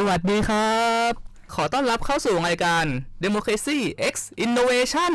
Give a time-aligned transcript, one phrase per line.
[0.00, 0.80] สวัสดีครั
[1.10, 1.12] บ
[1.54, 2.84] ขอต้อนรับเข้าสู่รายการ
[3.24, 3.78] Democracy
[4.12, 4.14] X
[4.44, 5.14] Innovation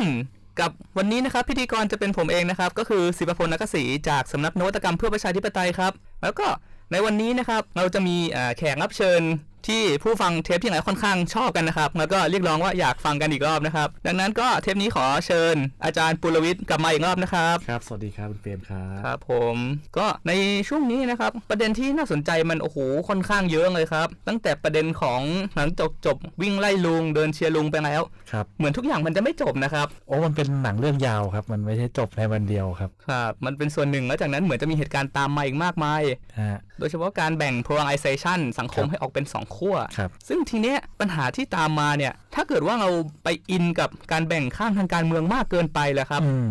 [0.60, 5.92] กับวันนี้นะครับพิธีกรจะเป็นผมเองนะครับ ก็คือศิปพลนักศรีจากสำนักนวัตกรรมเพื่อประชาธิปไตยครับ
[6.22, 6.46] แล้วก็
[6.92, 8.16] ในวันนี้นะครับเราจะมี
[8.56, 9.22] แขกรับเชิญ
[9.68, 19.56] ที่ผู้ฟังเทปที่ไหนค่อนข้างชอบกันนะครับ แล้วก็เรียกร้องว่าอยากฟังกันอีกรอบนะครับ ดังนั้นก็เทปนี้ขอเชิญอาจารย์ปุรวิทย์กลับมาอีกรอบนะครับ ครับ สวัสดีครับคุณเปรมครับครับ ผม
[19.98, 20.32] ก็ใน
[20.68, 22.78] ช่วงนี้นะครับ ประเด็นที่น่าสนใจมันโอ้โห
[23.08, 25.20] ค่อนข้างเยอะเลยครับ ตั้งแต่ประเด็นของ
[25.56, 36.02] หลังจบจบวิ่งไล่ลุงเดินเชียร์ลุงไปแล้วครับเหมือนทุกอย่างมันจะไม่จบนะครับโอ้มันเป็นหนังเรื่องยาวครับ มันไม่ใช่จบในวันเดียวครับครับมันเป็นส่วนหนึ่งแล้วจากนั้นเหมือนจะมีเหตุการณ์ตามมาอีกมากมาย
[36.40, 42.90] ฮะโดยเฉพาะการแบ่ง polarization สังคมครับให้ออกเป็นสองขั้วครับซึ่งทีเนี้ยปัญหาที่ตามมาเนี่ยถ้าเกิดว่าเรา
[43.24, 46.50] ไปอินกับการแบ่งข้างทางการเมืองมากเกินไปแล้วครับอืม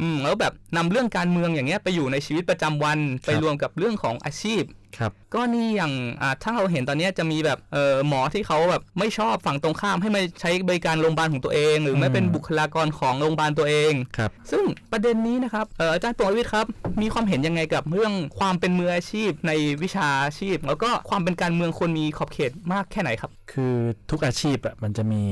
[0.00, 4.62] อืมแล้วแบบนำเรื่องการเมืองอย่างเงี้ยไปอยู่ในชีวิตประจำวันไปครับรวมกับเรื่องของอาชีพ
[4.98, 16.66] ครับก็นี่อย่างอ่าถ้าเราเห็นตอนเนี้ยจะมีแบบเออหมอที่เขาแบบไม่ชอบฝั่งตรงข้ามให้มาใช้บริการโรงพยาบาลของตัวเอง หรือไม่อืมเป็นบุคลากรของโรงพยาบาลตัวเองครับซึ่งประเด็นนี้นะครับเอออาจารย์ปววิทย์ครับ
[17.02, 23.74] มีความเห็นยังไงกับเรื่องความเป็นมืออาชีพในวิชาอาชีพ แล้วก็ความเป็นการเมืองควรมีขอบเขตมากแค่ไหนครับ คือ
[24.10, 25.22] ทุกอาชีพอะมันจะมี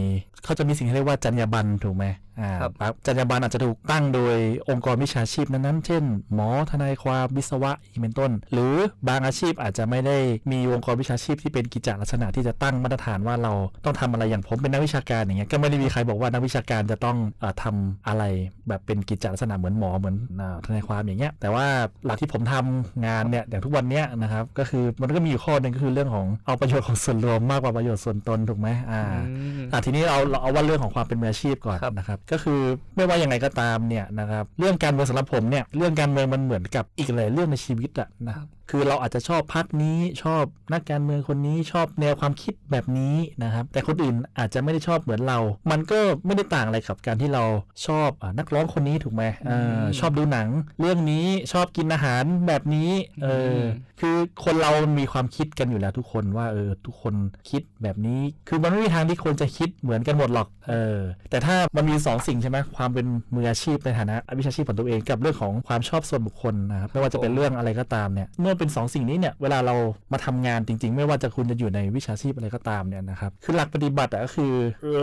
[0.44, 2.05] เขาจะมีสิ่งที่เรียกว่าจรรยาบรรณถูกไหม
[2.41, 4.36] อ่าครับปั๊บจรรยาบรรณอาจจะถูกตั้งโดย
[4.69, 6.03] องค์กรวิชาชีพนั้นๆ เช่น
[6.34, 8.75] หมอทนายความวิศวะอีกเป็นต้น หรือ
[9.08, 10.17] บางอาชีพอาจจะไม่ได้
[10.53, 13.53] มีองค์กรวิชาชีพที่เป็นกิจลักษณะที่จะตั้งมาตรฐานว่าเรา
[13.84, 18.25] ต้องทำอะไรอย่างผมเป็นนักวิชาการอย่างเงี้ยก็ไม่ได้มีใครบอกว่านักวิชาการจะต้องออทำอะไร
[18.69, 20.17] แบบเป็นกิจลักษณะเหมือนหมอเหมือน
[20.65, 21.67] ทนายความอย่างเงี้ยแต่ว่า
[22.05, 32.61] หลักที่ผมทำงานเนี่ยอย่างทุกวันเนี้ยนะครับก็คือมันก็มีอยู่ข้อหนึ่งก็คือเรื่องของเอาประโยชน์ของส่วนรวมมากกว่าประโยชน์ส่วนตนถูกไหมอ่าอืมอะทีนี้เราเราเอาว่าเรื่องของความเป็นมืออาชีพก่อนนะครับก็คือ
[32.97, 45.38] ไม่ว่ายังไงก็ตามเนี่ยนะครับเรื่องการเมืองสำหรับผมเนี่ยเรื่องการเมืองมันเหมือนกับอีกหลายเรื่องในชีวิตอะนะครับ คือเราอาจจะชอบพักนี้ชอบนักการเมืองคนนี้ชอบแนวความคิดแบบนี้นะครับ แต่คนอื่นอาจจะไม่ได้ชอบเหมือนเรา
[45.70, 47.44] มันก็ไม่ได้ต่างอะไรกับการที่เรา
[47.86, 50.48] ชอบอะนักร้องคนนี้ถูกไหมเออมชอบดูหนัง
[50.80, 52.91] เรื่องนี้ชอบกินอาหารแบบนี้
[53.22, 53.66] เอออม
[54.00, 57.14] คือคนเรามันมีความคิดกันอยู่แล้วทุกคนว่าเออทุกคน
[57.50, 60.98] คิดแบบนี้ คือมันไม่มีทางที่คนจะคิดเหมือนกันหมดหรอกเออ
[61.30, 69.75] แต่ถ้ามันมีสองสิ่งใช่ไหมความเป็นมืออาชีพในฐานะวิชาชีพของตัวเองกับเรื่องของความชอบส่วนบุคคลนะครับไม่ว่าจะเป็นเรื่องอะไรก็ตามเนี่ยเมื่อเป็นสองสิ่งนี้เนี่ยเวลาเรา
[70.12, 74.53] มาทำงานจริง ๆ ไม่ว่าจะคุณจะอยู่ในวิชาชีพอะไรก็ตามเนี่ยนะครับคือหลักปฏิบัติอะก็คือ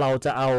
[0.01, 0.50] เราจะเอา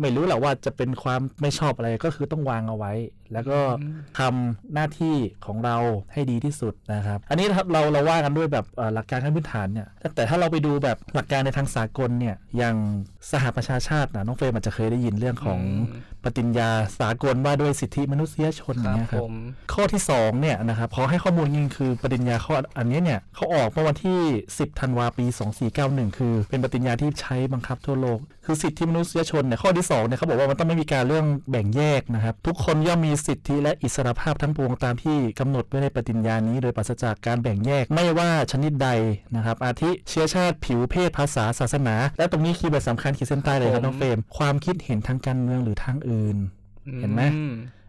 [0.00, 2.92] ไม่รู้แหละว่าจะเป็นความไม่ชอบอะไรก็คือต้องวางเอาไว้
[3.32, 5.76] แล้วก็อืมทำหน้าที่ของเรา
[6.12, 12.76] ให้ดีที่สุดนะครับ อันนี้นะครับเราเราว่ากันด้วยแบบเอ่อหลักการขั้นพื้นฐานเนี่ยแต่แต่ถ้าเราไปดูแบบหลักการในทางสากลเนี่ยอย่าง
[13.32, 16.70] สหประชาชาตินะน้องเฟรมอาจจะเคยได้ยินเรื่องของอืม ปฏิญญา
[17.00, 19.32] สากลว่าด้วยสิทธิมนุษยชนคอรัย่างบเงี้ยคผรับม
[19.72, 24.20] ข้อที่2เนี่ยนะครับขอให้ข้อมูลจริงๆคือปฏิญญาข้ออันนี้เนี่ยเขาออกเมื่อวันที่
[24.50, 25.24] 10ธันวาปี
[25.72, 38.88] 2491 คือ เป็นปฏิญญาที่ใช้บังคับทั่วโลก คือสิทธิมนุษยชนเนี่ยข้อที่2เนี่ยเขาบอกว่ามันต้องไม่มีการเรื่องแบ่งแยกนะครับ ทุกคนย่อมมีสิทธิและอิสรภาพทั้งปวงตามที่กำหนดไว้ในปฏิญญานี้โดยปราศจากการแบ่งแยกไม่ว่าชนิดใด
[39.36, 46.36] นะครับ อาทิเชื้อชาติผิวเพศภาษาศาสนา และตรงนี้คีย์เวิร์ดสำคัญขีดเส้นใต้เลยครับน้องเฟรมความคิดเห็นทางการเมืองหรือทางอื่น
[47.00, 47.44] เห็นไหมอื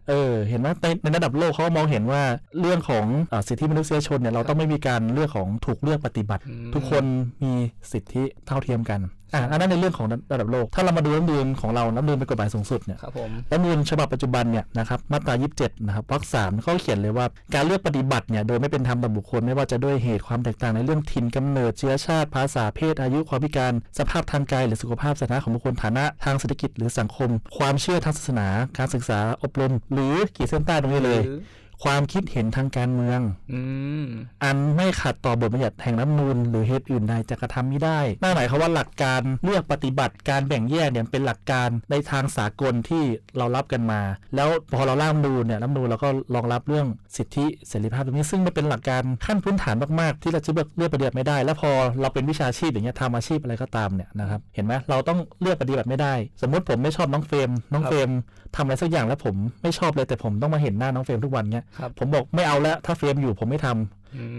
[0.10, 2.22] เออเห็นว่าในในระดับโลกเขาก็มองเห็นว่า
[2.60, 7.04] เรื่องของอาสิทธิมนุษยชนเนี่ยเราต้องไม่มีการเรื่องของถูกเลือกปฏิบัติอืมทุกคน
[7.44, 7.54] มี
[7.92, 9.00] สิทธิเท่าเทียมกัน
[9.34, 31.40] อะอันนั้นในเรื่องของระดับโลก ถ้าเรามาดูรัฐธรรมนูญของเรารัฐธรรมนูญเป็นกฎหมายสูงสุดเนี่ยครับผมรัฐธรรมนูญฉบับปัจจุบันเนี่ยนะครับมาตรา 27 นะครับวรรคสามเขาเขียนเลยว่าการเลือกปฏิบัติเนี่ยโดยไม่เป็นธรรมต่อบุคคลไม่ว่าจะด้วยเหตุความแตกต่างในเรื่องถิ่นกำเนิดเชื้อชาติภาษาเพศอายุความพิการสภาพทางกายหรือสุขภาพสถานะของบุคคลฐานะทางเศรษฐกิจหรือสังคม ความเชื่อทางศาสนา การศึกษาอบรม หรือขีดเส้นใต้ตรงนี้เลยหรือ
[31.84, 33.20] ความคิดเห็นทางการเมือง
[33.54, 33.62] อื
[34.04, 34.06] ม
[34.44, 43.04] อันไม่ขัดต่อบทบัญญัติแห่งรัฐธรรมนูญหรือเหตุอื่นใดจะกระทำไม่ได้นั่นหมายความว่าหลักการเลือกปฏิบัติการแบ่งแยกเนี่ยเป็นหลักการในทางสากลที่
[43.38, 44.02] เรารับกันมา
[44.36, 46.88] แล้วพอเราร่างรัฐธรรมนูญเนี่ยรัฐธรรมนูญเราก็รองรับเรื่อง
[47.18, 51.72] สิทธิเสรีภาพตรงนี้ซึ่งมันเป็นหลักการขั้นพื้นฐานมากๆ ที่เราจะเลือกเลือกปฏิบัติไม่ได้ แล้วพอ
[52.02, 58.10] เราเป็นวิชาชีพอย่างเงี้ยทำอาชีพอะไรก็ตามเนี่ยนะครับเห็นไหมเราต้องเลือกปฏิบัติไม่ได้ สมมุติผมไม่ชอบน้องเฟรมน้องครับเฟรม
[58.58, 63.78] ทำอะไรสักอย่างแล้วผมไม่ชอบเลยแต่ผมต้องมาเห็นหน้าน้องเฟรมทุกวันเนี้ยครับผมบอกไม่เอาแล้วถ้าเฟรมอยู่ผมไม่ทำม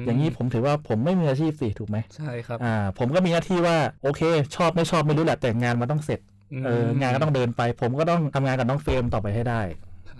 [0.07, 4.21] อย่างนี้ผมถือว่าผมไม่มีอาชีพสิถูกไหมใช่ครับอ่าผมก็มีหน้าที่ว่าโอเค
[4.57, 6.21] ชอบไม่ชอบไม่รู้แหละแต่งานมันต้องเสร็จ
[6.67, 9.63] เอองานก็ต้องเดินไป ผมก็ต้องทำงานกับน้องเฟรมต่อไปให้ได้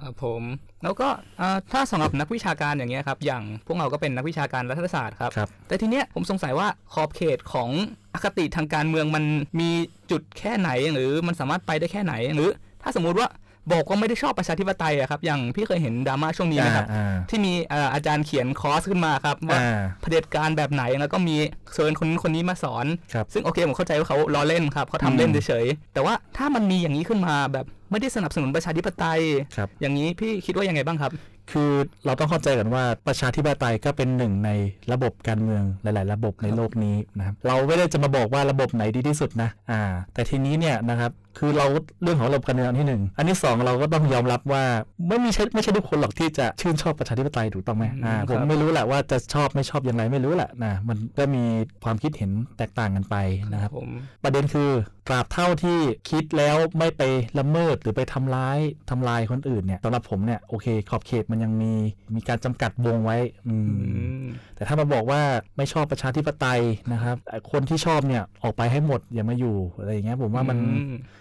[0.03, 0.43] ครับผม
[0.83, 1.09] แล้วก็
[1.41, 7.71] อ่าถ้าสำหรับนักวิชาการอย่างเงี้ยครับอย่างพวกเราก็เป็นนักวิชาการรัฐศาสตร์ครับครับแต่ทีเนี้ยผมสงสัยว่าขอบเขตของ
[8.15, 9.25] อคติทางการเมืองมัน
[9.61, 9.71] มี
[10.11, 12.51] จุดแค่ไหนหรือมันสามารถไปได้แค่ไหนหรือ
[12.83, 13.29] ถ้าสมมุติว่า
[13.73, 21.37] บอกว่าไม่ได้ชอบประชาธิปไตยอะครับ อย่างพี่เคยเห็นดราม่าช่วงนี้นะครับอ่าที่มีเอ่ออาจารย์เขียนคอร์สขึ้นมาครับ ว่าอ่าเผด็จการแบบไหนแล้วก็มี
[21.75, 29.21] เชิญคนนู้นคนนี้มาสอนครับซึ่งโอเคผมเข้าใจว่าเขาล้อเล่นครับเขาทำเล่นเฉยๆแต่ว่าถ้ามันมีอย่างนี้ขึ้นมาแบบไม่ได้สนับสนุนประชาธิปไตย
[29.57, 31.13] ครับอย่างนี้พี่คิดว่ายังไงบ้างครับ
[31.53, 31.73] คือ
[32.07, 34.51] เราต้องเข้าใจกันว่าประชาธิปไตยก็เป็นหนึ่งใน
[34.93, 39.83] ระบบการเมืองหลาย ๆ ระบบในโลกนี้นะครับ เราไม่ได้จะมาบอกว่าระบบไหนดีที่สุดนะ อ่า
[40.15, 41.67] แต่ทีนี้เนี่ยนะครับ คือเรา
[42.03, 44.65] เรื่องของระบบการเมืองอันที่หนึ่งอันที่สองเราก็ต้องยอมรับว่า
[45.09, 51.45] ไม่มีใช่ไม่ใช่ทุกคนหรอกที่จะชื่นชอบประชาธิปไตยถูกต้องไหมอ่าอืมผมครับไม่รู้แหละว่าจะชอบไม่ชอบอย่างไรไม่รู้แหละนะมันก็มี
[51.85, 53.17] ความคิดเห็นแตกต่างกันไป
[53.53, 53.89] นะครับผม
[54.25, 54.71] ประเด็นคือ
[55.07, 55.79] ตราบเท่าที่
[56.11, 57.03] คิดแล้วไม่ไป
[57.39, 58.59] ละเมิดหรือไปทำร้าย
[58.91, 61.73] ทำลายคนอื่นเนี่ยสำหรับผมเนี่ยโอเค ขอบเขตมันยังมี
[62.15, 63.19] มีการจำกัดวงไว้
[63.49, 64.27] อืมอืม
[64.57, 65.21] แต่ถ้ามาบอกว่า
[65.57, 66.61] ไม่ชอบประชาธิปไตย
[66.93, 70.59] นะครับเอ่อคนที่ชอบเนี่ยออกไปให้หมดอย่ามาอยู่อะไรอย่างเงี้ยผมว่ามัน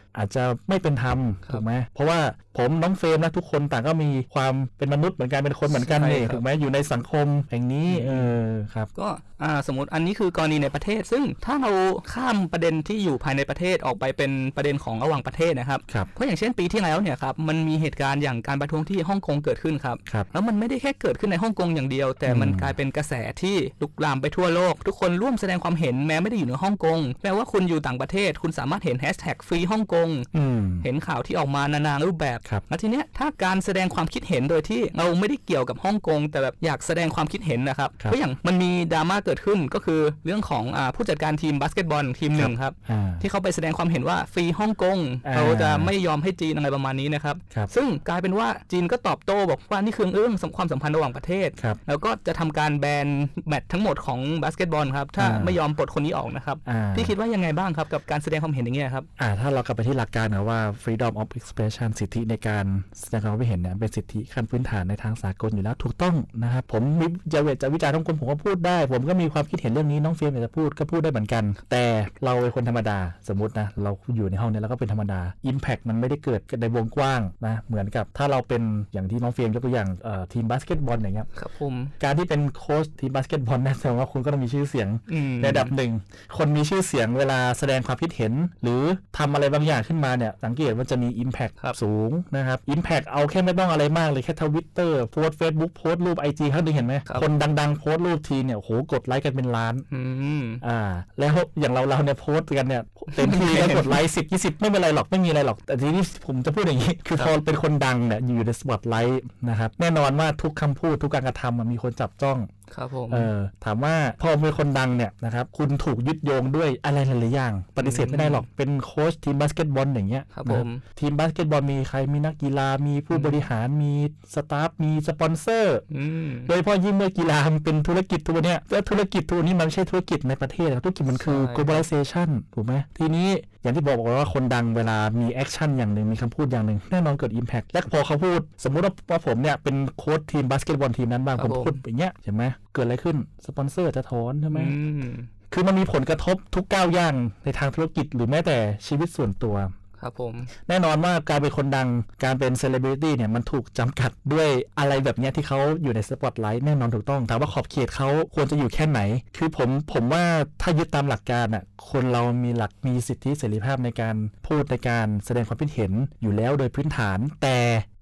[0.07, 2.19] อืมอาจจะไม่เป็นธรรมครับถูกไหมเพราะว่า
[2.57, 8.11] ผมน้องเฟรมนะทุกคนต่างก็มีความเป็นมนุษย์เหมือนกันเป็นคนเหมือนกันใช่นี่ครับถูกไหมอยู่ในสังคมแห่งนี้เอ
[8.41, 9.07] อครับก็
[9.43, 11.71] อ่าสมมติอันนี้คือกรณีในประเทศ ซึ่งถ้าเรา
[12.13, 29.96] ข้ามประเด็นที่อยู่ภายในประเทศออกไปเป็นประเด็นของระหว่างประเทศนะครับครับเพราะอย่างเช่นปีที่แล้วเนี่ยครับมันมีเหตุการณ์อย่างการประท้วงที่ฮ่องกงเกิดขึ้นครับครับแล้วมันไม่ได้แค่เกิดขึ้นในฮ่องกงอย่างเดียว แต่มันอืมกลายเป็นกระแสที่ลุกลามไปทั่วโลก ทุกคนร่วมแสดงความเห็นแม้ไม่ได้อยู่ในฮ่องกงแม้ว่าคุณอยู่ต่างประเทศ คุณสามารถเห็นแฮชแท็ก Free Hong Kong
[30.37, 44.97] อืมเห็นข่าวที่ออกมานานารูปแบบครับแล้วทีเนี้ยถ้าการแสดงความคิดเห็นโดยที่เราไม่ได้เกี่ยวกับฮ่องกง แต่แบบอยากแสดงความคิดเห็นนะครับครับเพราะอย่างมันมีดราม่าเกิดขึ้นก็คือเรื่องของอาผู้จัดการทีมบาสเกตบอลทีมหนึ่งครับอ่าที่เขาไปแสดงความเห็นว่า Free Hong Kong
[45.27, 53.07] อ่าเราจะไม่ยอมให้จีนอะไรประมาณนี้นะครับครับซึ่งกลายเป็นว่าจีนก็ตอบโต้บอกว่านี่คือเรื่องความสัมพันธ์ระหว่างประเทศครับแล้วก็จะทำการแบน
[53.47, 62.65] แมตช์ทั้งหมดของบาสเกตบอลครับถ้าอ่าไม่ยอมปลดคนนี้ออกนะครับอ่าพี่คิดว่ายังไงบ้างครับกับการแสดงความเห็นอย่างเงี้ยครับอ่าถ้าเรากลับไปที่หลักการนะว่า freedom of expression สิทธิในการ
[63.01, 71.83] แสดงความคิดเห็นเนี่ยเป็นสิทธิขั้นพื้นฐานในทางสากลอยู่แล้วถูกต้องนะครับ ผมมีจะวิพากษ์จะวิจารณ์ท้องคนผมก็พูดได้ ผมก็มีความคิดเห็นเรื่องนี้น้องเฟียมอยากจะพูดก็พูดได้เหมือนกัน แต่
[72.25, 75.19] เราเป็นคนธรรมดาสมมตินะเราอยู่ในห้องเนี้ยเราก็เป็นธรรมดา
[75.51, 78.61] impact มันไม่ได้เกิดในวงกว้างนะเหมือนกับถ้าเราเป็น
[78.93, 81.73] อย่างที่น้องเฟียมยกตัวอย่างเอ่อทีมบาสเกตบอลอย่างเงี้ยครับผม
[82.03, 85.91] การที่เป็นโค้ชทีมบาสเกตบอลแน่นอนว่าคุณก็ต้องมีชื่อเสียงอืมในระดับหนึ่ง
[86.37, 88.81] คนมีชื่อเสียงเวลาแสดงความคิดเห็น หรือ
[89.17, 100.01] ทำอะไรบางอย่างขึ้นมาเนี่ยสังเกตว่าจะมี Impact ครับสูงนะครับ Impact เอาแค่ไม่ต้องอะไรมากเลยแค่ทวิตเตอร์โพสต์เฟซบุ๊กโพสต์รูปไอจีครั้งหนึ่งเห็นไหมครับคนดังๆโพสต์รูปทีเนี่ยโหกดไลค์กันเป็นล้านอื
[100.41, 100.79] มอ่า
[101.19, 102.83] แล้วอย่างเราเราเนี่ยโพสต์กันเนี่ย
[103.15, 112.37] เต็มที่แล้วกดไลค์สิบยี่สิบไม่เป็นไรหรอกไม่มีอะไรหรอก แต่ทีนี้ผมจะพูดอย่างนี้ คือพอเป็นคนดังเนี่ยอยู่ในสปอตไลท์นะครับแน่นอนว่าทุกคำพูดทุกการกระทำมันมีคนจับจ้อง
[112.75, 120.67] ครับผมเออถามว่าพอเป็นคนดังเนี่ยนะครับคุณถูกยึดโยงด้วยอะไรหลายๆอย่าง ปฏิเสธไม่ได้หรอกเป็นโค้ชทีมบาสเกตบอลอย่างเงี้ยครับนะผม
[120.99, 123.93] ทีมบาสเกตบอลมีใครมีนักกีฬามีผู้บริหารมี
[124.33, 133.29] สตาฟมีสปอนเซอร์อืมโดยเฉพาะยิ่งเมื่อกีฬามันเป็นธุรกิจตัวเนี้ยแล้วธุรกิจตัวนี้มันไม่ใช่ธุรกิจในประเทศนะธุรกิจมันคือใช่ globalization ถูกไหมทีนี้
[133.61, 142.43] อย่างที่บอกว่าคนดังเวลามี action อย่างหนึ่งมีคำพูดอย่างหนึ่งแน่นอนเกิด Impact และพอเขาพูด สมมุติว่าว่าผมเนี่ยเป็นโค้ชทีมบาสเกตบอลทีมนั้นบ้างครัผบมผมพูดอย่างเงี้ยเห็นไหม
[142.73, 145.07] เกิดอะไรขึ้น สปอนเซอร์จะถอนใช่ไหมอืม
[145.53, 148.57] คือมันมีผลกระทบทุกก้าวย่างในทางธุรกิจหรือแม้แต่
[148.87, 149.55] ชีวิตส่วนตัว
[150.01, 150.33] ครับผม
[150.69, 151.87] แน่นอนว่าการเป็นคนดัง
[152.23, 158.99] การเป็นเซเลบริตี้เนี่ยมันถูกจำกัดด้วยอะไรแบบเนี้ยที่เขาอยู่ในสปอตไลท์แน่นอนถูกต้อง ถามว่าขอบเขตเขาควรจะอยู่แค่ไหน
[159.37, 160.23] คือผมผมว่า
[160.61, 164.15] ถ้ายึดตามหลักการอะคนเรามีหลักมีสิทธิเสรีภาพในการ
[164.47, 165.91] พูดในการแสดงความคิดเห็น
[166.21, 167.57] อยู่แล้วโดยพื้นฐาน แต่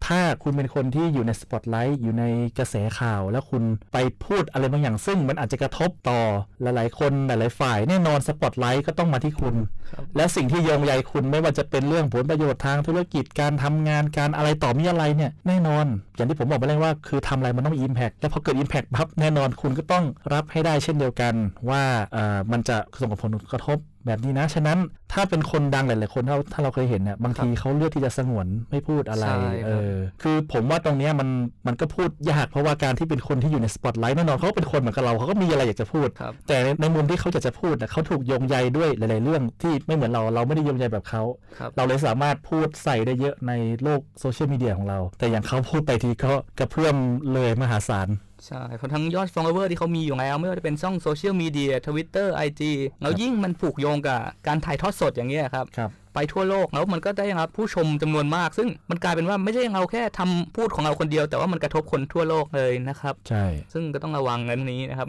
[0.06, 2.24] ถ้าคุณเป็นคนที่อยู่ในสปอตไลท์อยู่ใน
[2.58, 6.20] กระแสข่าว แล้วคุณไปพูดอะไรบางอย่างซึ่งมันอาจจะกระทบต่อ
[6.62, 9.56] หลายๆคนหลายๆฝ่ายแน่นอนสปอตไลท์ก็ต้องมาที่คุณ
[9.92, 15.86] ครับและสิ่งที่โยงใยคุณไม่ว่าจะเป็นเรื่องผลประโยชน์ทางธุรกิจการทำงานการอะไรต่อมีอะไรเนี่ยแน่นอน
[16.16, 21.34] อย่างที่ผมบอกไปแล้วว่าคือทำอะไรมันต้องมี Impact แล้วพอเกิด Impact ปั๊บแน่นอนคุณก็ต้องรับให้ได้เช่นเดียวกัน
[21.70, 21.84] ว่า
[22.14, 24.77] เอ่อมันจะส่งผลกระทบ แบบนี้นะ ฉะนั้น
[25.13, 31.29] ถ้าเป็นคนดังหลาย ๆ คนถ้าถ้าเราเคยเห็นเนี่ยบางทีเขาเลือกที่จะสงวนไม่พูดอะไรใช่ครับเออคือผมว่าตรงเนี้ยมัน
[31.67, 41.24] มันก็พูดยากเพราะว่าการที่เป็นคนที่อยู่ในสปอตไลท์แน่นอนเขาก็เป็นคนเหมือนกับเราเขาก็มีอะไรอยากจะพูดครับแต่ในในมุมที่เขาอยากจะพูดน่ะเขาถูกโยงใยด้วยหลาย ๆ เรื่องที่ไม่เหมือนเราเราไม่ได้โยงใยแบบเขา
[41.59, 43.51] ครับเราเลยสามารถพูดใส่ได้เยอะใน
[43.83, 46.95] โลกโซเชียลมีเดียของเรา แต่อย่างเขาพูดไปทีก็กระเพื่อม
[47.33, 48.09] เลยมหาศาล
[48.48, 52.72] ใช่เพราะทั้งยอด follower ที่เขามีอยู่แล้ว ไม่ว่าจะเป็ในช่องโซเชียลมีเดียทวิตเตอร์ไอจี
[53.02, 65.07] แล้วยิ่งมันผูกโยงกับการถ่ายทอดสดอย่างเงี้ยครับครับ ไปทั่วโลกแล้วมันก็ได้รับผู้ชมจำนวนมาก ซึ่งมันกลายเป็นว่าไม่ใช่เราแค่ทำพูดของเราคนเดียว แต่ว่ามันกระทบคนทั่วโลกเลยนะครับ ใช่ ซึ่งก็ต้องระวังเรื่องนี้นะครับ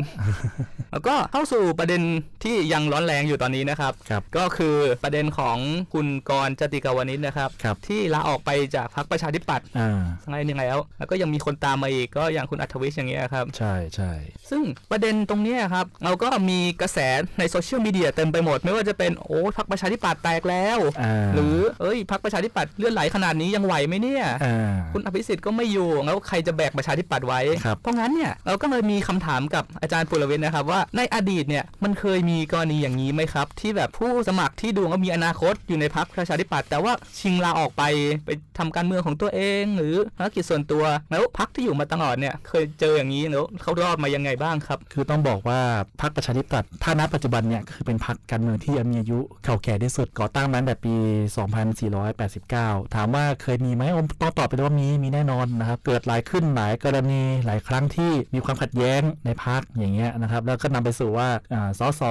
[0.93, 2.03] แล้วก็เข้าสู่ประเด็น
[2.45, 5.59] ที่ยังร้อนแรงอยู่ตอนนี้นะครับครับ ก็คือประเด็นของ
[5.95, 14.13] คุณกรณ์ จาติกวณิชนะครับครับ ที่ลาออกไปจากพรรคประชาธิปัตย์อ่าทั้งไงยังไงแล้ว แล้วก็ยังมีคนตามมาอีกก็อย่างคุณอรรถวิชช์อย่างเงี้ยครับ ใช่ใช่
[14.51, 16.99] ซึ่งประเด็นตรงเนี้ยครับเราก็มีกระแส
[17.39, 20.96] ในโซเชียลมีเดียเต็มไปหมด ไม่ว่าจะเป็นโอ้พรรคประชาธิปัตย์แตกแล้วอ่า
[21.35, 37.83] หรือเอ้ยพรรคประชาธิปัตย์เลื่อนไหลขนาดนี้ยังไหวไหมเนี่ยอ่าคุณอภิสิทธิ์ก็ไม่อยู่แล้วใครจะแบกประชาธิปัตย์ไว้ครับเพราะงั้นเนี่ยเราก็เลยมีคำถามกับอาจารย์ปุรวิทย์นะครับว่าในอดีตเนี่ยมันเคยมีกรณีอย่างนี้ไหมครับ ที่แบบผู้สมัครที่ดูว่ามีอนาคตอยู่ในพรรคประชาธิปัตย์แต่ว่าชิงลาออกไป
[38.27, 45.61] ไปทำการเมืองของตัวเอง หรือภารกิจส่วนตัวแล้วพรรคที่อยู่มาตลอดเนี่ยเคยเจออย่างนี้แล้วเขารอดมายังไงบ้างครับ คือต้องบอกว่า
[46.01, 53.83] พรรคประชาธิปัตย์ถ้าณปัจจุบันเนี่ยก็คือเป็นพรรคการเมืองที่มีอายุเก่าแก่ที่สุดก่อตั้งมาตั้งแต่ปี2489 ถามว่าเคยมีไหม
[54.23, 62.03] ต้องตอบไปเลยว่ามีมีแน่นอนนะครับ เกิดหลายขึ้นหลายกรณีหลายครั้งที่มีความขัดแย้งในพรรคอย่างเงี้ยนะครับ แล้วก็นำไปสู่ว่าอ่าสส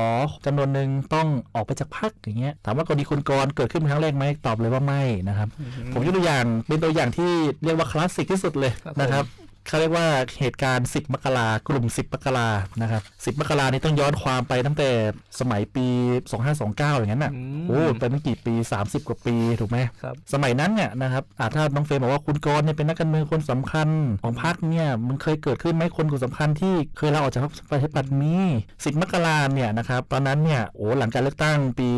[0.45, 5.47] จำนวนหนึ่งต้องออกไปจากพรรคอย่างเงี้ยถามว่ากรณีคุณกรณ์เกิดขึ้นเป็นครั้งแรกไหมตอบเลยว่าไม่นะครับ
[5.93, 7.31] ผมยกตัวอย่างเป็นตัวอย่างที่
[7.63, 9.25] เรียกว่าคลาสสิกที่สุดเลยครับนะครับ
[9.67, 10.07] เขาเรียกว่า
[10.39, 12.49] เหตุการณ์ 10 มกรากลุ่ม 10 มกรา
[12.81, 14.89] นะครับ 10 มกรานี่ต้องย้อนความไปตั้งแต่
[15.39, 15.87] สมัยปี
[16.43, 23.89] 2529 อย่างนั้นน่ะอืมโอ้ไปตั้งกี่ปี 30 กว่าปีถูกไหมครับ สมัยนั้นเนี่ยนะครับอ่าถ้าน้องเฟรมบอกว่าคุณกรณ์เนี่ยเป็นนักการเมืองคนสำคัญ
[24.23, 28.35] ของพรรคเนี่ยมันเคยเกิดขึ้นไหมคนคนสำคัญที่เคยลาออกจากพรรคประชาธิปัตย์มี
[28.85, 31.89] สิบมกราเนี่ยนะครับตอนนั้นเนี่ยโอ้หลังการเลือกตั้งปี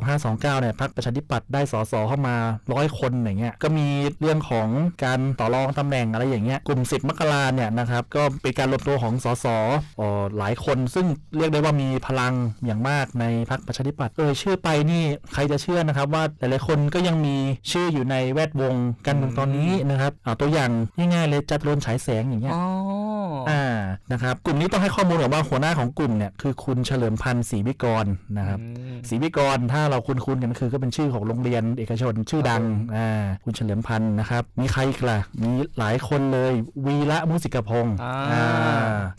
[0.00, 2.36] 2529 เนี่ยพรรคประชาธิปัตย์ได้สสเข้ามา
[2.72, 3.86] ร้อยคนอย่างเงี้ยก็มี
[4.20, 4.68] เรื่องของ
[5.04, 9.46] การต่อรองตำแหน่งอะไรอย่างเงี้ยกลุ่ม 10 มกราเนี่ยนะครับก็เป็นการรวมตัวของสส
[10.00, 10.08] อ๋อ
[10.38, 11.06] หลายคนซึ่ง
[11.38, 12.34] เรียกได้ว่ามีพลัง
[12.66, 17.36] อย่างมากในพรรคประชาธิปัตย์เออชื่อไปนี่ใครจะเชื่อนะครับว่าหลายๆคนก็ยังมี
[17.72, 18.74] ชื่ออยู่ในแวดวง
[19.06, 22.64] การเมืองตอนนี้นะครับเอาตัวอย่างง่ายๆเลยจัดรนฉายแสงอย่างเงี้ยอ๋อ
[23.50, 23.64] อ่า
[24.12, 28.06] นะครับกลุ่มนี้ต้องให้ข้อมูลกับว่าหัวหน้าของกลุ่มเนี่ยคือคุณเฉลิมพันธ์ศรีวิกร
[28.38, 32.62] นะครับอืมศรีวิกรถ้าเราคุ้นๆกันก็คือก็เป็นชื่อของโรงเรียนเอกชนชื่อดัง
[32.96, 33.08] อ่า
[33.44, 36.52] คุณเฉลิมพันธ์นะครับมีใครอีกล่ะมีหลายคนเลย
[36.86, 37.96] วีระมุสิกพงศ์
[38.32, 38.44] อ่า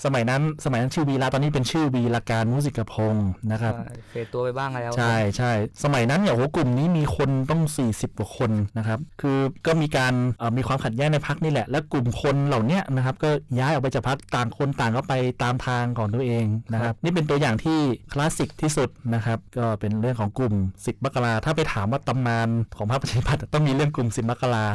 [0.05, 5.51] สมัยนั้นสมัยนั้นชื่อวีระตอนนี้เป็นชื่อวีระการมุสิกพงศ์นะครับใช่เฟดตัวไปบ้างแล้ว ใช่ใช่
[5.83, 13.29] สมัยนั้นเนี่ยโหกลุ่มนี้มีคนต้อง 40กว่าคนนะครับคือก็มีการเอ่อมีความขัดแย้งในพักนี่แหละ และกลุ่มคนเหล่าเนี้ยนะครับก็
[13.59, 15.13] ย้ายออกไปจากพักต่างคนต่างก็ไป
[15.43, 17.79] ตามทางของตัวเองนะครับนี่เป็นตัวอย่างที่
[18.13, 20.53] คลาสสิกที่สุดนะครับก็เป็นเรื่องของกลุ่ม
[20.83, 24.65] 10มกราถ้าไปถามว่าตำนานของพรรคประชาธิปัตย์ต้องมีเรื่องกลุ่ม10มกรา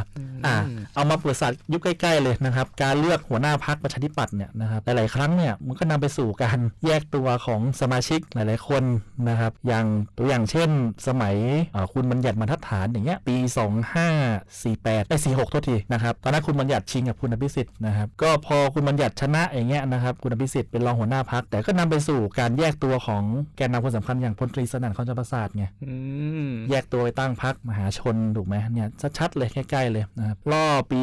[0.46, 0.54] อ่า
[0.94, 8.84] เอามาเปิดศาสตร์ยุคใกล้ๆเลยนะครับการเลือกหัวหน้าพักประชาธิปัตย์เนี่ยนะครับหลาย ๆ ครั้งเนี่ยมันก็นำไปสู่การแยกตัวของสมาชิกหลาย ๆ คน
[9.28, 9.86] นะครับอย่าง
[10.18, 10.70] ตัวอย่างเช่น
[11.06, 11.36] สมัย
[11.72, 13.36] เอ่อคุณบัญญัติบรรทัดฐานอย่างเงี้ยปี
[14.02, 23.22] 2548ได้46โทษทีนะครับตอนนั้นคุณบัญญัติชิงกับคุณอภิสิทธิ์นะครับก็พอคุณบัญญัติชนะอย่างเงี้ยนะครับคุณอภิสิทธิ์เป็นรองหัวหน้าพักแต่ก็นำไปสู่การแยกตัวของ
[23.56, 25.94] แกนนำคนสำคัญอย่างพลตรีสนั่นคอนจประสาทไงอื
[26.48, 31.02] มแยกตัวไปตั้งพักมหาชนถูกไหมเนี่ยชัดๆเลยใกล้ๆเลยนะครับรอบปี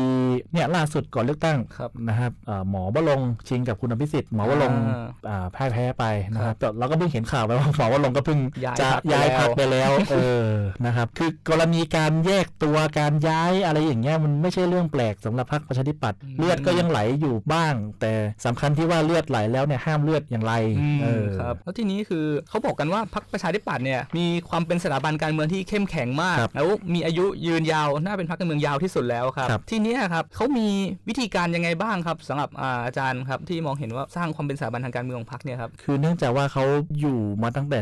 [0.53, 10.17] เนี่ยล่าสุดก่อนเลือกตั้งครับนะครับเอ่อหมอวรงค์ชิงกับคุณอภิสิทธิ์หมอวรงค์อ่าอ่าพ่ายแพ้ไปนะครับแต่เราก็เพิ่งเห็นข่าวไปว่าหมอวรงค์ก็เพิ่งย้ายจะพรรคไปย้ายแล้วพักไปแล้วเอ
[10.49, 10.51] อ
[10.85, 18.11] นะครับคือกรณีการแยกตัวการย้ายอะไรอย่างเงี้ยมันไม่ใช่เรื่องแปลกสำหรับพรรคประชาธิปัตย์เลือดก็ยังไหลอยู่บ้าง แต่
[18.45, 30.67] สำคัญที่ว่าเลือดไหลแล้วเนี่ยห้ามเลือดอย่างไรอืมเออครับแล้วทีนี้คือเขาบอกกันว่าพรรคประชาธิปัตย์เนี่ยมีความเป็นสถาบันการเมืองที่เข้มแข็งมากครับแล้วมีอายุยืนยาวน่าเป็นพรรคการเมืองยาวที่สุดแล้วครับครับทีเนี้ยครับเขามี
[31.09, 32.49] วิธีการยังไงบ้างครับสำหรับ
[32.85, 36.65] อาจารย์ครับที่มองเห็นว่าสร้างความเป็นสถาบันทางการเมืองของพรรคเนี่ยครับคือเนื่องจากว่าเขา
[36.99, 37.79] อยู่มาตั้งแต่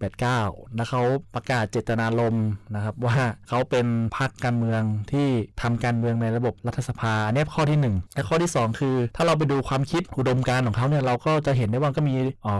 [0.00, 1.02] 2489 แล้วเขา
[1.34, 3.16] ประกาศเจตนารมณ์นะครับว่า
[3.48, 3.86] เขาเป็น
[4.18, 5.26] พรรคการเมืองที่
[5.62, 12.14] ทำการเมืองในระบบรัฐสภาอันนี้ข้อที่ 1 และข้อที่ 2 คือ ถ้าเราไปดูความคิดอุดมการของเขาเนี่ยเราก็จะเห็นได้ว่าก็มี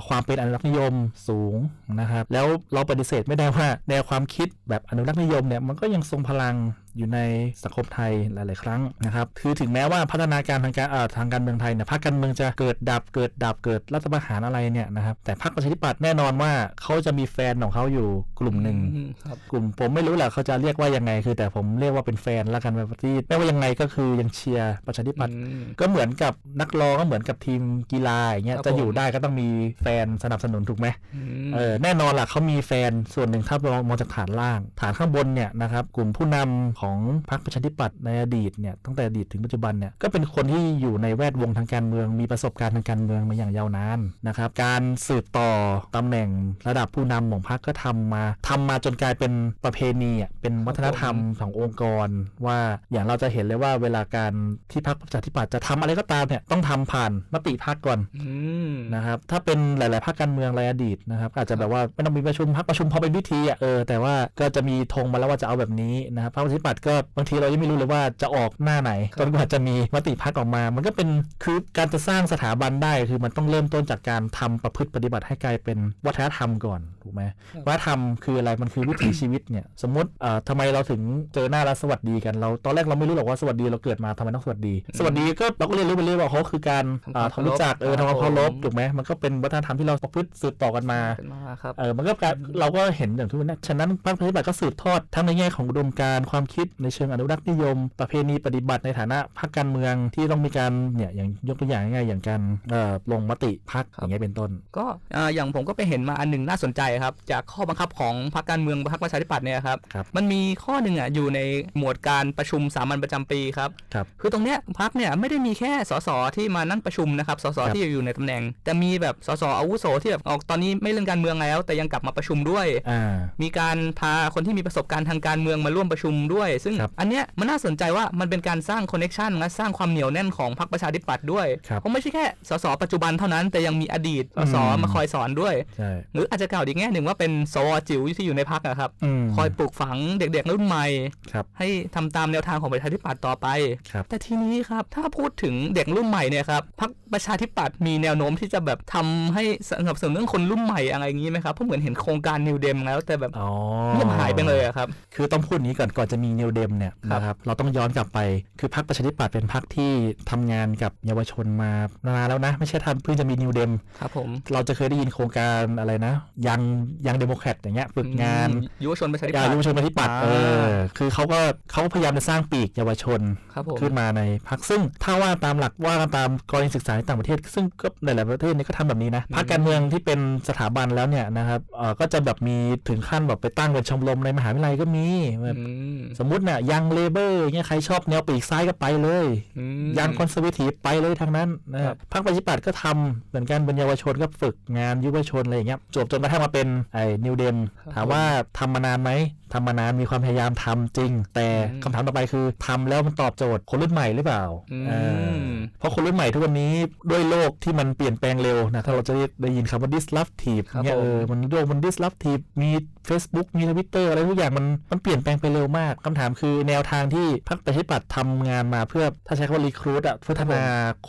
[0.08, 0.94] ความเป็นอนุรักษ์นิยม
[1.28, 1.54] สูง
[2.00, 6.54] นะครับแล้วเราปฏิเสธไม่ได้ว่าแนวความคิดแบบอนุรักษ์นิยมเนี่ยมันก็ยังทรงพลัง
[6.96, 7.18] อยู่ใน
[7.62, 18.08] สังคมไทยหลาย ๆ ครั้งนะครับคือถึงแม้ว่าพัฒนาการทางการเอ่อทางการเมืองไทยเนี่ยพรรคการเมืองจะเกิดดับเกิดดับเกิดรัฐประหารอะไรเนี่ยนะครับแต่พรรคประชาธิปัตย์แน่นอนว่าเขาจะมีแฟนของเขาอยู่
[18.40, 29.48] กลุ่มหนึ่งอืมครับกลุ่มผมไม่รู้แหละเขาจะเรียกว่ายังไง คือแต่ผมเรียกว่าเป็นแฟนละกันแบบที่ไม่ว่ายังไงก็คือยังเชียร์ประชาธิปัตย์อืมก็เหมือนกับนักร้องก็เหมือนกับทีมกีฬาอย่างเงี้ยครับจะอยู่ผมได้ก็ต้องมี
[29.82, 36.98] แฟนสนับสนุนถูกไหมอืมเออแน่นอนล่ะเขามีแฟนส่วนหนึ่งถ้ามองมองจากฐานล่าง ฐานข้างบนเนี่ยนะครับกลุ่มผู้นำขของ
[37.30, 45.50] พรรคประชาธิปัตย์ในอดีตเนี่ยตั้งแต่อดีตถึงปัจจุบันเนี่ยก็เป็นคนที่อยู่ในแวดวงทางการเมือง มีประสบการณ์ทางการเมืองมาอย่างยาวนานนะครับ การสืบต่อ
[45.96, 46.28] ตำแหน่ง
[46.68, 49.32] ระดับผู้นำของพรรคก็ทำมาทำมาจนกลายเป็น
[49.64, 52.08] ประเพณีอะเป็นวัฒนธรรมขององค์กร
[52.46, 52.58] ว่า
[52.92, 54.32] อย่างเราจะเห็นเลยว่าเวลาการ
[54.70, 58.30] ที่พรรคประชาธิปัตย์จะทำอะไรก็ตามเนี่ยต้องทำผ่านมติพรรคก่อนอื
[58.68, 71.08] มนะครับถ้าเป็นหลายๆภาคการเมืองในอดีตนะครับอาจจะแบบว่าไม่ต้องมีประชุมพักประชุมพอเป็นพิธีอะเออแต่ว่าก็จะมีธงมาแล้วว่าจะเอาแบบนี้นะครับพรรคประชาธิปัตย์ก็บางทีเรายังไม่รู้เลยว่าจะออกหน้าไหนครับจนกว่าจะมีมติพักออกมา มันก็เป็น
[71.44, 77.22] คือการจะสร้างสถาบันได้คือมันต้องเริ่มต้นจากการทำประพฤติปฏิบัติให้กลายเป็นวัฒนธรรมก่อน ถูกไหม
[77.66, 81.00] วัฒนธรรมคืออะไรมันคือวิถีชีวิตเนี่ย สมมติเอ่อทำไมเราถึง
[81.34, 86.84] เจอหน้าแล้วสวัสดีกันเราตอนแรกเราไม่รู้หรอกว่าสวัสดีเราเกิดมาทำไมต้องสวัสดี สวัสดีก็เราก็เรียนรู้ไปเรื่อยว่าเขาคือการ
[87.14, 104.84] เอ่อทำรู้จักเออทำความเคารพถูกไหมมันก็เป็นวัฒนธรรมที่เราประพฤติสืบต่อกันมาเป็นมาครับเออมันก็กลายเราก็เห็นอย่างทุกวันนี้ฉะนั้นพรรคประชาธิปัตย์ก็สืบทอดทั้งในแง่ของอุดมการณ์ความคิดในเชิงอนุรักษ์นิยม ประเพณีปฏิบัติในฐานะพรรคการเมืองที่ต้องมีการเนี่ยอย่างยกตัวอย่างง่ายๆอย่างการเอ่อลงมติพรรคอย่างเงี้ยเป็นต้น ก็
[105.16, 111.40] อ่าอย่างผมก็ไปเห็นมาอันหนึ่งน่าสนใจครับ จากข้อบังคับของพรรคการเมืองพรรคประชาธิปัตย์เนี่ยครับครับมันมีข้อหนึ่งอะอยู่ใน
[111.76, 140.86] หมวดการประชุมสามัญประจำปีครับครับคือตรงเนี้ยพรรคเนี่ยไม่ได้มีแค่สสที่มานั่งประชุมนะครับสสครับที่อยู่ในตำแหน่ง แต่มีแบบสสอาวุโสที่แบบออกตอนนี้ไม่เล่นการเมืองแล้ว แต่ยังกลับมาประชุมด้วยอ่ามีการพาคนที่มีประสบการณ์ทางการเมืองมาร่วมประชุมด้วย ซึ่งครับอันเนี้ยมันน่าสนใจว่ามันเป็นการสร้าง connection และสร้างความเหนียวแน่นของพรรคประชาธิปัตย์ด้วยครับเพราะไม่ใช่แค่สสปัจจุบันเท่านั้นแต่ยังมีอดีตสสอืมมาคอยสอนด้วยใช่หรืออาจจะกล่าวอีกแง่หนึ่งว่าเป็นสวจิ๋วที่อยู่ในพรรคอะครับอืมคอยปลูกฝังเด็กๆรุ่นใหม่
[141.32, 143.46] ครับให้ทำตามแนวทางของประชาธิปัตย์ต่อไป
[143.92, 153.48] ครับแต่ทีนี้ครับถ้าพูดถึงเด็กรุ่นใหม่เนี่ยครับพรรคประชาธิปัตย์มีแนวโน้มที่จะแบบทำให้สนับสนุนเรื่องคนรุ่นใหม่อะไรอย่างนี้ไหมครับเพราะเหมือนเห็นโครงการ New Dem แล้วแต่แบบอ๋อ
[153.94, 158.18] เงียบหายไปเลยอะครับ คือต้องพูดอย่างนี้ก่อนก่อนจะมี New Dem เนี่ยครับนะครับเราต้องย้อนกลับไป
[158.60, 159.90] คือพรรคประชาธิปัตย์เป็นพรรคที่
[160.30, 161.70] ทำงานกับเยาวชนมา
[162.06, 166.14] นานแล้วนะ ไม่ใช่ทำเพิ่งจะมี New Dem ครับผมเราจะเคยได้ยินโครงการอะไรนะ
[166.48, 166.60] Young
[167.06, 170.28] Young Democrat อย่างเงี้ยฝึกงานอืมยุวชนประชาธิปัยาตย์ยุวชนประชาธิปัตย์อ่าเอ
[170.68, 171.40] อคือเขาก็
[171.72, 173.20] เขาพยายามจะสร้างปีกเยาวชน
[173.54, 182.56] ครับผมขึ้นมาในพรรคซึ่งถ้าว่าตามหลักว่ากันตามกรณีศึกษาในต่างประเทศ ซึ่งก็หลายๆประเทศเนี่ยก็ทำแบบนี้นะพรรคการเมืองที่เป็นสถาบันแล้วเนี่ยนะครับเออก็จะแบบมี
[182.88, 185.06] ถึงขั้นแบบไปตั้งเป็นชมรมในมหาวิทยาลัยก็มี
[185.42, 189.26] แบบอืมสมมุติเนี่ย Young Labour เงี้ยใครชอบแนวปีกซ้ายก็ไปเลย
[189.58, 196.63] อืม Young Con servative ไปเลยทางนั้นนะครับครับพรรคประชาธิปัตย์ก็ทำเหมือนกันเป็นเยาวชนก็ฝึกงานยุวชนอะไรอย่างเงี้ยจบจนกระทั่งมาเป็น
[196.94, 198.22] ไอ้นิวเดมครับถามว่า
[198.58, 199.10] ทำมานานไหม
[199.52, 204.92] ทำมานานมีความพยายามทำจริง แต่อืมคำถามต่อไปคือทำแล้วมันตอบโจทย์คนรุ่นใหม่หรือเปล่าอืมเอ
[205.40, 206.72] อเพราะคนรุ่นใหม่ทุกวันนี้
[207.10, 212.70] ด้วยโลกที่มันเปลี่ยนแปลงเร็วนะถ้าเราจะได้ยินคำว่า disruptive ครับเนี่ยผมเออมันโลกมัน disruptive มี
[213.08, 220.62] Facebook มี Twitter อะไรทุกอย่างมันมันเปลี่ยนแปลงไปเร็วมากคำถามคือแนวทางที่พรรคประชาธิปัตย์ทำงานมาเพื่อถ้าใช้คำว่า recruit อะพัฒนา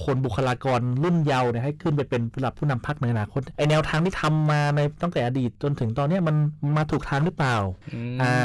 [0.03, 6.35] คนบุคลากรรุ่นเยาว์เนี่ยให้ขึ้นไปเป็นระดับผู้นำพรรคในอนาคตไอแนวทางที่ทำมาในตั้งแต่อดีตจนถึงตอนเนี้ยมัน
[6.77, 7.55] มาถูกทางหรือเปล่า
[7.93, 8.35] อืมอ่า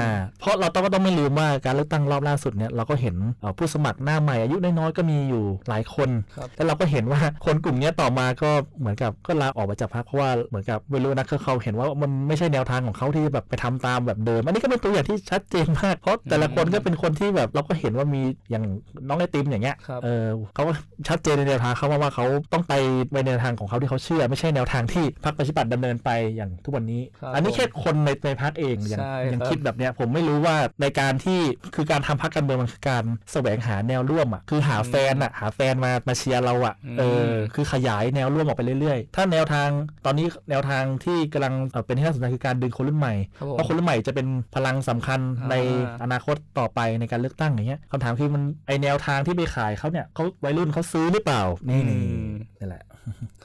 [0.41, 18.65] เพราะเราต้องก็ต้องไม่ลืมว่าการเลือกตั้งรอบล่าสุดเนี่ยเราก็เห็นเอ่อผู้สมัครหน้าใหม่อายุน้อยๆก็มีอยู่หลายคนครับแล้วเราก็เห็นว่าคนกลุ่มเนี้ยต่อมาก็เหมือนกับก็ลาออกมาจากพรรคเพราะว่าเหมือนกับไม่รู้นะคือเขาเห็นว่ามันไม่ใช่แนวทางของเขาที่แบบไปทำตามแบบเดิมอันนี้ก็เป็นตัวอย่างที่ชัดเจนมากเพราะแต่ละคนก็เป็นคนที่แบบเราก็เห็นว่ามีอย่าง
[19.09, 20.73] น้องไอติมอย่างเงี้ยครับเออเขาก็
[21.09, 22.75] ชัดเจนในแนวทางเขาว่าว่าเขาต้องไป
[23.15, 31.41] ในแนวทางของเขาที่เขาเชื่อ ไม่ใช่แนวทางที่พรรคประชาธิปัตย์ดำเนินไปอย่างทุกวันนี้ครับอันนี้แค่คนในในพรรคเองยังใช่ยังครับคิดแบบเนี้ยผมไม่รู้ว่าในการที่
[31.75, 39.69] คือการทำพรรคการเมืองมันคือการแสวงหาแนวร่วมอะคือหาแฟนอะหาแฟนมามาเชียร์เราอะอืมเออคือขยายแนวร่วมออกไปเรื่อยๆ ถ้าแนวทาง
[40.07, 45.55] ตอนนี้แนวทางที่กำลังเอ่อเป็นที่น่าสนใจคือการดึงคนรุ่นใหม่ครับผมเพราะคนรุ่นใหม่จะเป็นพลังสำคัญอ่าใน
[46.03, 51.97] อนาคตต่อไปในการเลือกตั้งอย่างเงี้ยคำถามคือมันไอแนวทางที่ไปขายเขาเนี่ยเขาวัยรุ่นเขาซื้อหรือเปล่านี่อื
[52.29, 52.83] มนี่แหละ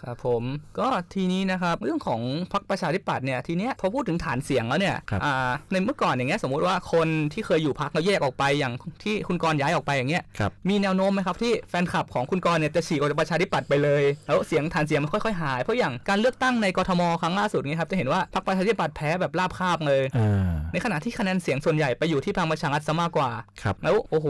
[0.01, 0.43] ครับผม
[0.79, 2.21] ก็ทีนี้นะครับเรื่องของ
[2.53, 23.29] พรรคประชาธิปัตย์เนี่ยทีเนี้ยพอพูดถึงฐานเสียงแล้วเนี่ยครับอ่าในเมื่อก่อนอย่างเงี้ยสมมุติว่าคนที่เคยอยู่พรรคแล้วแยกออกไปอย่างที่คุณกรณ์ย้ายออกไปอย่างเงี้ยครับมีแนวโน้มไหมครับที่แฟนคลับของคุณกรณ์เนี่ยจะฉีกออกจากประชาธิปัตย์ไปเลย แล้วเสียงฐานเสียงมันค่อยๆหายเพราะอย่างการเลือกตั้งในกทมครั้งล่าสุดเนี่ยครับจะเห็นว่าพรรคประชาธิปัตย์แพ้แบบราบคาบเลยอ่าในขณะที่คะแนนเสียงส่วนใหญ่ไปอยู่ที่พลังประชารัฐซะมากกว่า
[23.61, 24.27] ครับแล้วโอ้โห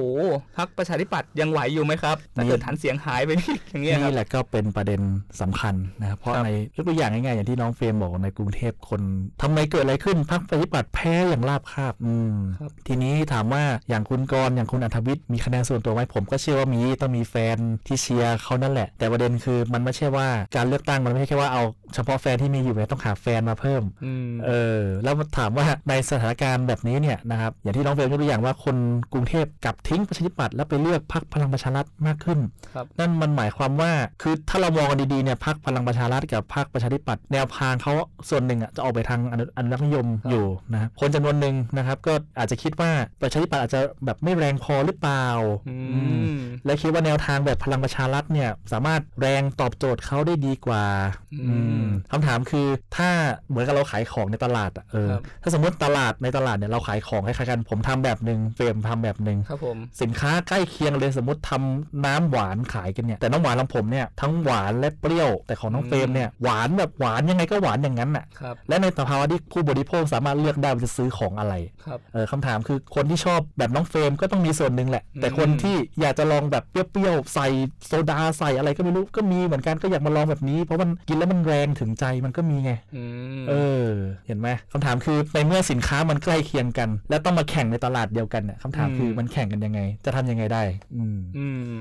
[0.58, 3.30] พรรคประชาธิปัตย์ยังไหวอยู่ไหมครับถ้าเกิดฐานเสียงหายไป
[3.70, 5.02] อย่างเงี้ยครันี่บแหละก็เป็นประเด็น
[5.42, 9.02] สำคัญนะครับเพราะครับในยกตัวอย่างง่ายๆอย่างที่น้องเฟรมบอกในกรุงเทพคน
[9.42, 28.76] ทำไมเกิดอะไรขึ้นพรรคประชาธิปัตย์แพ้อย่างราบคาบอืมครับทีนี้ถามว่าอย่างคุณกรณ์อย่างคุณอัธวิทย์มีคะแนนส่วนตัวไหมผมก็เชื่อว่ามีต้องมีแฟนที่เชียร์เขานั่นแหละ แต่ประเด็นคือมันไม่ใช่ว่าการเลือกตั้งมันไม่ใช่แค่ว่าเอาเฉพาะแฟนที่มีอยู่เนี่ยต้องหาแฟนมาเพิ่มอืมเออแล้วถามว่าในสถานการณ์แบบนี้เนี่ยนะครับอย่างที่น้องเฟรมยกตัวอย่างว่าคน
[29.14, 32.40] กรุงเทพกลับทิ้งประชาธิปัตย์แล้วไปเลือกพรรคพลังประชารัฐมากขึ้น
[32.74, 37.94] ครับนั่นมันหมายความว่าคือถ้าเรามองกันดีๆเนี่ยพรรคพลังประชารัฐกับพรรคประชาธิปัตย์แนวทางเขา
[38.30, 42.92] ส่วนหนึ่งอะจะออกไปทางอนุอนุรักษ์นิยมครับอยู่นะครับคนจำนวนหนึ่งนะครับก็อาจจะคิดว่า
[43.22, 45.26] ประชาธิปัตย์อาจจะแบบไม่แรงพอหรือเปล่า
[45.70, 50.86] อือืมมและคิดว่าแนวทางแบบพลังประชารัฐเนี่ยสามารถแรงตอบโจทย์เขาได้ดีกว่า
[51.34, 53.10] อืมอืมคำถามคือถ้า
[53.50, 71.54] เหมือนกับเราขายของในตลาดอะเออครับถ้าสมมติตลาดในตลาดเนี่ยเราขายของคล้ายๆกัน ผมทำแบบหนึ่งเฟรมทำแบบหนึ่งครับผมสินค้าใกล้เคียงเลยสมมติทำน้ำหวานขายกันเนี่ยแต่น้ำหวานของผมเนี่ยทั้งหวานและเปรี้ยว แต่ของน้องเฟรมเนี่ยหวานแบบหวานยังไงก็หวานอย่างนั้นน่ะครับและในสภาวะที่ผู้บริโภคสามารถเลือกได้ว่าจะซื้อของอะไร
[71.86, 77.48] ครับเออคำถามคือคนที่ชอบแบบน้องเฟรมก็ต้องมีส่วนหนึ่งแหละ แต่คนที่อยากจะลองแบบเปรี้ยวๆใส่
[77.88, 83.04] โซดาใส่อะไรก็ไม่รู้ก็มีเหมือนกันก็อยากมาลองแบบนี้ เพราะมันกินแล้วมันแรงถึงใจมันก็มีไงอื
[83.42, 83.54] มเอ
[83.86, 83.90] อ
[84.28, 90.64] เห็นไหมคำถามคือในเมื่อสินค้ามันใกล้เคียงกัน แล้วต้องมาแข่งในตลาดเดียวกันเนี่ยคำถามคือมันแข่งกันยังไง จะทำยังไงได้
[90.96, 91.80] อืมอืม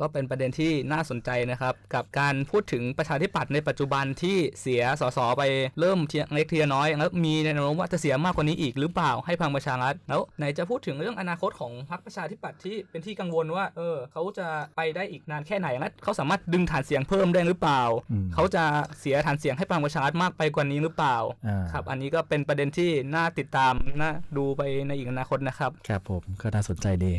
[0.00, 5.42] ก็เป็นประเด็นที่น่าสนใจนะครับ กับการพูดถึงประชาธิปัตย์ในปัจจุบันที่เสียสสไป
[5.80, 18.64] เริ่มเทียเล็กเทียน้อย แล้วมีแนวโน้มว่าจะเสียมากกว่านี้อีกหรือเปล่าให้พังประชารัฐแล้วไหนจะพูดถึงเรื่องอนาคตของพรรคประชาธิปัตย์ที่เป็นที่กังวลว่าเออเขาจะไปได้อีกนานแค่ไหนแล้วเขาสามารถดึงฐานเสียงเพิ่มได้หรือเปล่าอืมเขาจะ
[19.00, 27.12] เสียฐานเสียงให้พลังประชารัฐมากไปกว่านี้หรือเปล่าอ่าครับอันนี้ก็เป็นประเด็นที่น่าติดตามน่าดูไปในอีกอนาคตนะครับครับผมก็น่าสนใจดี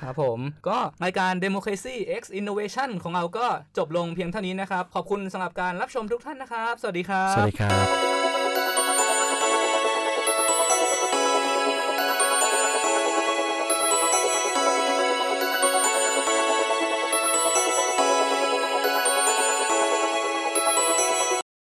[0.00, 3.46] ครับผมก็รายการ Democracy X Innovation ของเราก็
[3.78, 8.87] จบลงเพียงเท่านี้นะครับ ขอบคุณสำหรับการรับชมทุกท่านนะครับ สวัสดีครับ สวัสดีครับ